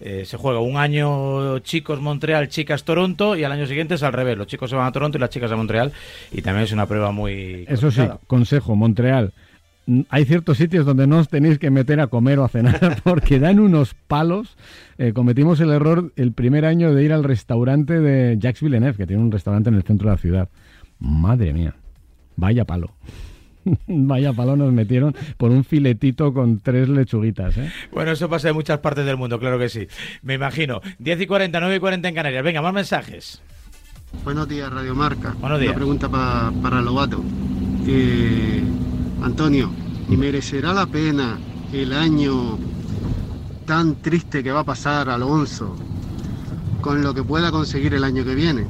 [0.00, 4.12] eh, se juega un año chicos Montreal, chicas Toronto y al año siguiente es al
[4.14, 4.36] revés.
[4.38, 5.92] Los chicos se van a Toronto y las chicas a Montreal
[6.32, 7.64] y también es una prueba muy...
[7.68, 9.32] Eso sí, consejo, Montreal.
[10.08, 13.38] Hay ciertos sitios donde no os tenéis que meter a comer o a cenar porque
[13.40, 14.56] dan unos palos.
[14.98, 19.06] Eh, cometimos el error el primer año de ir al restaurante de Jacques Villeneuve, que
[19.06, 20.48] tiene un restaurante en el centro de la ciudad.
[20.98, 21.74] Madre mía,
[22.36, 22.92] vaya palo.
[23.86, 27.56] vaya palo nos metieron por un filetito con tres lechuguitas.
[27.58, 27.70] ¿eh?
[27.92, 29.86] Bueno, eso pasa en muchas partes del mundo, claro que sí.
[30.22, 30.80] Me imagino.
[30.98, 32.44] 10 y 40, 9 y 40 en Canarias.
[32.44, 33.42] Venga, más mensajes.
[34.24, 35.34] Buenos días, Radio Marca.
[35.40, 35.70] Buenos días.
[35.70, 37.22] Una pregunta pa- para Lobato.
[37.86, 38.62] Eh,
[39.22, 39.70] Antonio,
[40.08, 41.38] ¿merecerá la pena
[41.72, 42.58] el año
[43.66, 45.76] tan triste que va a pasar Alonso
[46.80, 48.66] con lo que pueda conseguir el año que viene?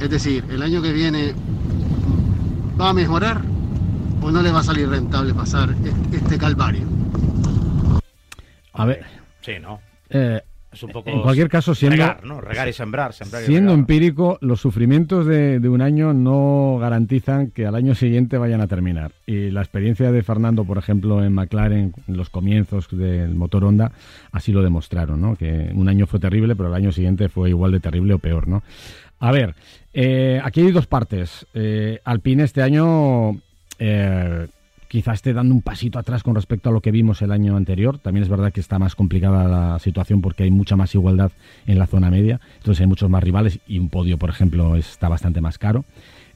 [0.00, 1.34] Es decir, ¿el año que viene
[2.80, 3.42] va a mejorar
[4.22, 6.86] o no le va a salir rentable pasar este, este calvario?
[8.74, 9.04] A ver,
[9.40, 9.80] Sí, ¿no?
[10.10, 11.08] eh, Es un poco...
[11.10, 12.40] en cualquier caso, siendo, Regar, ¿no?
[12.40, 13.12] Regar y sembrar.
[13.14, 13.78] sembrar y Siendo regar.
[13.80, 18.66] empírico, los sufrimientos de, de un año no garantizan que al año siguiente vayan a
[18.66, 19.12] terminar.
[19.26, 23.92] Y la experiencia de Fernando, por ejemplo, en McLaren, en los comienzos del motor Honda,
[24.30, 25.36] así lo demostraron, ¿no?
[25.36, 28.46] Que un año fue terrible, pero el año siguiente fue igual de terrible o peor,
[28.46, 28.62] ¿no?
[29.20, 29.54] A ver,
[29.94, 31.46] eh, aquí hay dos partes.
[31.54, 33.32] Eh, Alpine este año
[33.78, 34.46] eh,
[34.88, 37.98] quizá esté dando un pasito atrás con respecto a lo que vimos el año anterior.
[37.98, 41.30] También es verdad que está más complicada la situación porque hay mucha más igualdad
[41.66, 45.08] en la zona media, entonces hay muchos más rivales y un podio, por ejemplo, está
[45.08, 45.84] bastante más caro.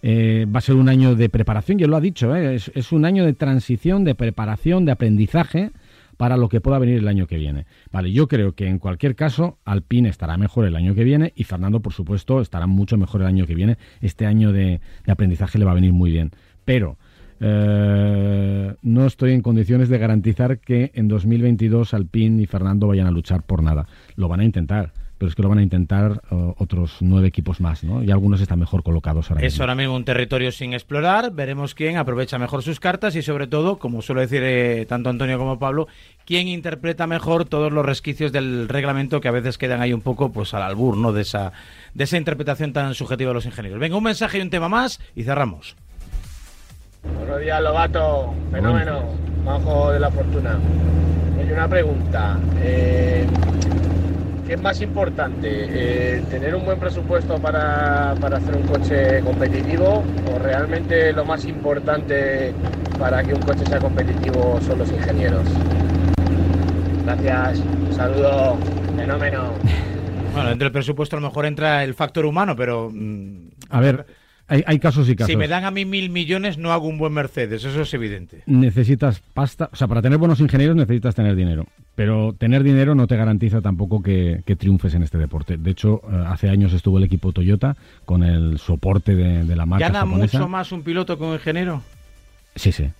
[0.02, 2.56] Eh, va a ser un año de preparación, ya lo ha dicho, ¿eh?
[2.56, 5.70] es, un año de transición, de preparación, de aprendizaje
[6.16, 7.66] para lo que pueda venir el año que viene.
[7.92, 11.44] Vale, yo creo que en cualquier caso Alpine estará mejor el año que viene y
[11.44, 13.78] Fernando, por supuesto, estará mucho mejor el año que viene.
[14.00, 16.32] Este año de, de aprendizaje le va a venir muy bien.
[16.64, 16.96] Pero
[17.44, 23.10] eh, no estoy en condiciones de garantizar que en 2022 Alpine y Fernando vayan a
[23.10, 23.86] luchar por nada.
[24.14, 27.60] Lo van a intentar, pero es que lo van a intentar uh, otros nueve equipos
[27.60, 28.02] más, ¿no?
[28.04, 31.32] Y algunos están mejor colocados ahora Es ahora mismo un territorio sin explorar.
[31.32, 35.36] Veremos quién aprovecha mejor sus cartas y, sobre todo, como suele decir eh, tanto Antonio
[35.36, 35.88] como Pablo,
[36.24, 40.30] quién interpreta mejor todos los resquicios del reglamento que a veces quedan ahí un poco,
[40.30, 41.12] pues, al albur, ¿no?
[41.12, 41.52] De esa,
[41.94, 43.80] de esa interpretación tan subjetiva de los ingenieros.
[43.80, 45.76] Venga, un mensaje y un tema más y cerramos.
[47.02, 48.34] Buenos días, Lobato.
[48.50, 49.02] Fenómeno.
[49.44, 50.58] Bajo de la fortuna.
[51.38, 52.38] Hay una pregunta.
[52.62, 53.26] Eh,
[54.46, 55.48] ¿Qué es más importante?
[55.48, 61.44] Eh, ¿Tener un buen presupuesto para, para, hacer un coche competitivo o realmente lo más
[61.44, 62.52] importante
[62.98, 65.46] para que un coche sea competitivo son los ingenieros?
[67.04, 67.60] Gracias.
[67.60, 68.56] Un saludo.
[68.96, 69.52] Fenómeno.
[70.32, 72.88] Bueno, entre el presupuesto a lo mejor entra el factor humano, pero...
[72.90, 74.06] Mm, a ver,
[74.66, 75.30] hay, casos y casos.
[75.30, 78.42] Si me dan a mí mil millones, no hago un buen Mercedes, eso es evidente.
[78.46, 83.06] Necesitas pasta, o sea, para tener buenos ingenieros necesitas tener dinero, pero tener dinero no
[83.06, 85.56] te garantiza tampoco que, triunfes en este deporte.
[85.56, 89.88] De hecho, eh, hace años estuvo el equipo Toyota con el soporte de, la marca
[89.88, 91.82] ¿Gana mucho más un piloto que un ingeniero?
[92.54, 92.90] Sí, sí.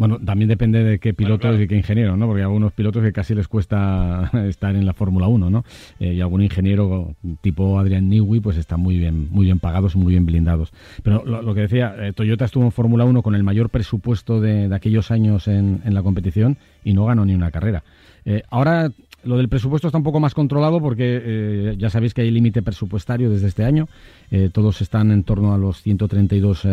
[0.00, 2.26] Bueno, también depende de qué piloto y qué ingeniero, ¿no?
[2.26, 5.62] Porque hay algunos pilotos que casi les cuesta estar en la Fórmula 1, ¿no?
[5.98, 10.12] Eh, y algún ingeniero tipo Adrián Newey, pues están muy bien, muy bien pagados, muy
[10.12, 10.72] bien blindados.
[11.02, 14.74] Pero lo, que decía, eh, Toyota estuvo en Fórmula 1 con el mayor presupuesto de,
[14.74, 17.84] aquellos años en, la competición y no ganó ni una carrera.
[18.24, 18.90] Eh, ahora
[19.22, 23.28] lo del presupuesto está un poco más controlado porque ya sabéis que hay límite presupuestario
[23.28, 23.86] desde este año.
[24.52, 26.64] todos están en torno a los 132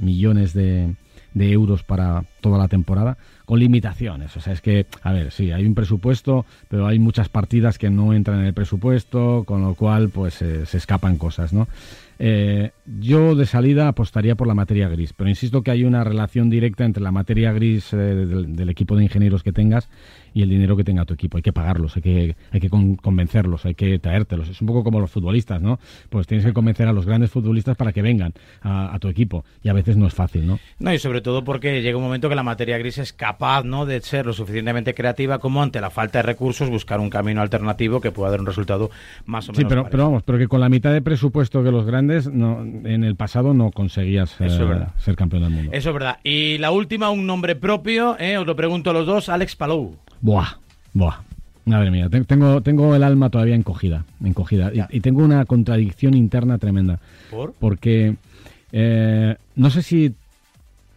[0.00, 0.94] millones de,
[1.34, 4.36] de euros para toda la temporada, con limitaciones.
[4.36, 7.90] O sea, es que, a ver, sí, hay un presupuesto, pero hay muchas partidas que
[7.90, 11.68] no entran en el presupuesto, con lo cual, pues eh, se escapan cosas, ¿no?
[12.22, 16.50] Eh, yo de salida apostaría por la materia gris, pero insisto que hay una relación
[16.50, 19.88] directa entre la materia gris eh, del, equipo de ingenieros que tengas
[20.34, 21.38] y el dinero que tenga tu equipo.
[21.38, 24.50] Hay que pagarlos, hay que, hay que convencerlos, hay que traértelos.
[24.50, 25.80] Es un poco como los futbolistas, ¿no?
[26.10, 29.70] Pues tienes que convencer a los grandes futbolistas para que vengan a, tu equipo y
[29.70, 30.58] a veces no es fácil, ¿no?
[30.78, 33.84] No, y sobre todo porque llega un momento que la materia gris es capaz, ¿no?,
[33.84, 38.00] de ser lo suficientemente creativa como ante la falta de recursos buscar un camino alternativo
[38.00, 38.90] que pueda dar un resultado
[39.26, 39.58] más o menos.
[39.58, 42.62] Sí, pero, pero vamos, pero que con la mitad de presupuesto que los grandes no,
[42.62, 44.48] en el pasado no conseguías eh,
[44.96, 45.70] ser campeón del mundo.
[45.74, 46.18] Eso es verdad.
[46.24, 49.96] Y la última, un nombre propio, eh, os lo pregunto a los dos, Alex Palou.
[50.22, 50.58] Buah,
[50.94, 51.18] buah.
[51.66, 54.72] Madre mía, tengo, tengo el alma todavía encogida, encogida.
[54.90, 56.98] Y, tengo una contradicción interna tremenda.
[57.30, 57.52] ¿Por?
[57.52, 58.16] Porque
[58.72, 60.14] eh, no sé si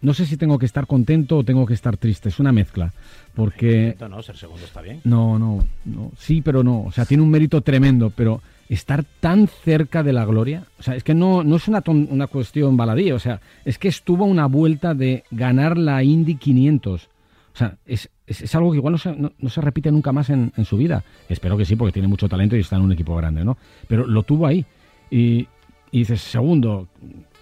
[0.04, 2.30] no sé si tengo que estar contento o tengo que estar triste.
[2.30, 2.94] Es una mezcla.
[3.34, 3.96] Porque.
[4.10, 5.02] No, ser segundo está bien.
[5.06, 6.12] No, no, no.
[6.18, 6.84] Sí, pero no.
[6.84, 10.96] O sea, tiene un mérito tremendo, pero estar tan cerca de la gloria, o sea,
[10.96, 14.48] es que no, no es una, una cuestión baladí, o sea, es que estuvo una
[14.48, 17.04] vuelta de ganar la Indy 500.
[17.04, 20.52] O sea, es, es, algo que igual no se, no, se repite nunca más en,
[20.58, 21.04] en, su vida.
[21.30, 23.58] Espero que sí, porque tiene mucho talento y está en un equipo grande, ¿no?
[23.88, 24.66] Pero lo tuvo ahí.
[25.12, 25.48] Y,
[25.92, 26.88] y dices, segundo,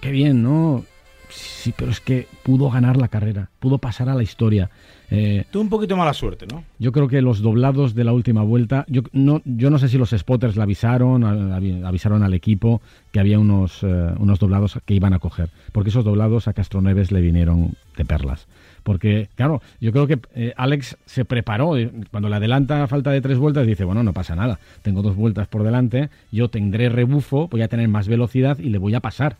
[0.02, 0.84] qué bien, ¿no?
[1.34, 4.70] Sí, pero es que pudo ganar la carrera, pudo pasar a la historia.
[5.10, 6.64] Eh, Tuvo un poquito mala suerte, ¿no?
[6.80, 9.98] Yo creo que los doblados de la última vuelta, yo no, yo no sé si
[9.98, 11.24] los spotters le avisaron,
[11.84, 16.06] avisaron al equipo que había unos, eh, unos doblados que iban a coger, porque esos
[16.06, 18.48] doblados a Castro Neves le vinieron de perlas.
[18.84, 21.74] Porque, claro, yo creo que eh, Alex se preparó,
[22.10, 25.16] cuando le adelanta a falta de tres vueltas, dice, bueno, no pasa nada, tengo dos
[25.16, 29.02] vueltas por delante, yo tendré rebufo, voy a tener más velocidad y le voy a
[29.02, 29.36] pasar.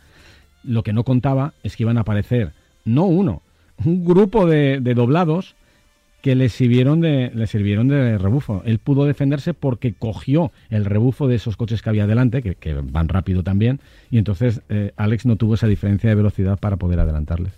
[0.64, 2.52] Lo que no contaba es que iban a aparecer,
[2.86, 3.42] no uno,
[3.84, 5.56] un grupo de doblados
[6.22, 8.62] que le sirvieron de, le sirvieron de rebufo.
[8.66, 13.08] Él pudo defenderse porque cogió el rebufo de esos coches que había delante, que, van
[13.08, 17.54] rápido también, y entonces eh, Alex no tuvo esa diferencia de velocidad para poder adelantarles.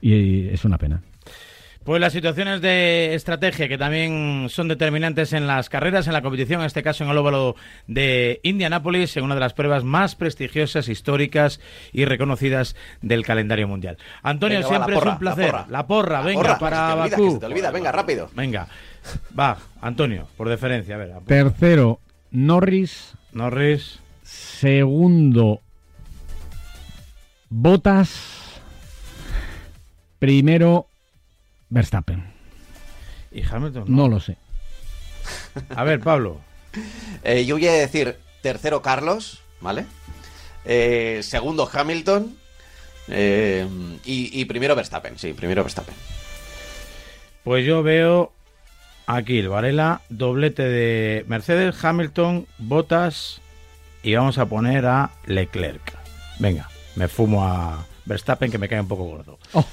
[0.00, 1.02] y es una pena.
[1.84, 6.60] Pues las situaciones de estrategia que también son determinantes en las carreras, en la competición,
[6.60, 10.88] en este caso en el óvalo de Indianápolis, en una de las pruebas más prestigiosas,
[10.88, 11.58] históricas
[11.92, 13.96] y reconocidas del calendario mundial.
[14.22, 15.54] Antonio, siempre es un placer.
[15.70, 17.38] La porra, venga, para Bakú.
[17.38, 18.28] te olvida, venga, rápido.
[18.34, 18.68] Venga,
[19.38, 21.12] va, Antonio, por deferencia, a ver.
[21.26, 21.98] Tercero,
[22.30, 23.14] Norris.
[23.32, 24.00] Norris.
[24.22, 25.60] Segundo,
[27.48, 28.60] Botas.
[30.18, 30.89] Primero,
[31.70, 32.24] Verstappen.
[33.32, 33.84] ¿Y Hamilton?
[33.88, 34.36] No lo sé.
[35.74, 36.40] A ver, Pablo.
[37.24, 39.86] Eh, yo voy a decir tercero Carlos, ¿vale?
[40.64, 42.36] Eh, segundo Hamilton.
[43.08, 43.66] eh,
[44.04, 45.94] y, y primero Verstappen, sí, primero Verstappen.
[47.42, 48.32] Pues yo veo
[49.06, 53.40] aquí el Varela, doblete de Mercedes, Hamilton, Bottas
[54.04, 55.92] y vamos a poner a Leclerc.
[56.38, 59.38] Venga, me fumo a Verstappen que me cae un poco gordo.
[59.54, 59.66] Oh,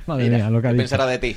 [0.06, 0.82] madre Mira, mía, lo que ha ¿qué dicho.
[0.82, 1.36] pensará de ti?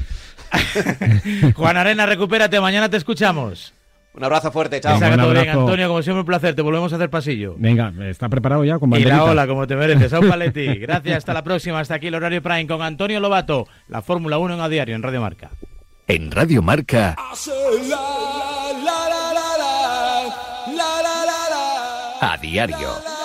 [1.56, 3.74] Juan Arena, recupérate, mañana te escuchamos.
[4.14, 5.00] Un abrazo fuerte, chao.
[5.00, 5.50] bien.
[5.50, 7.54] Antonio, como siempre un placer, te volvemos a hacer pasillo.
[7.58, 9.18] Venga, ¿está preparado ya con Y banderitas?
[9.20, 10.66] la ola, como te mereces, a un paletti.
[10.80, 11.80] Gracias, hasta la próxima.
[11.80, 15.04] Hasta aquí el horario Prime con Antonio Lobato, la Fórmula 1 en a diario en
[15.04, 15.52] Radio Marca.
[16.08, 17.16] En Radio Marca,
[22.22, 23.17] a diario.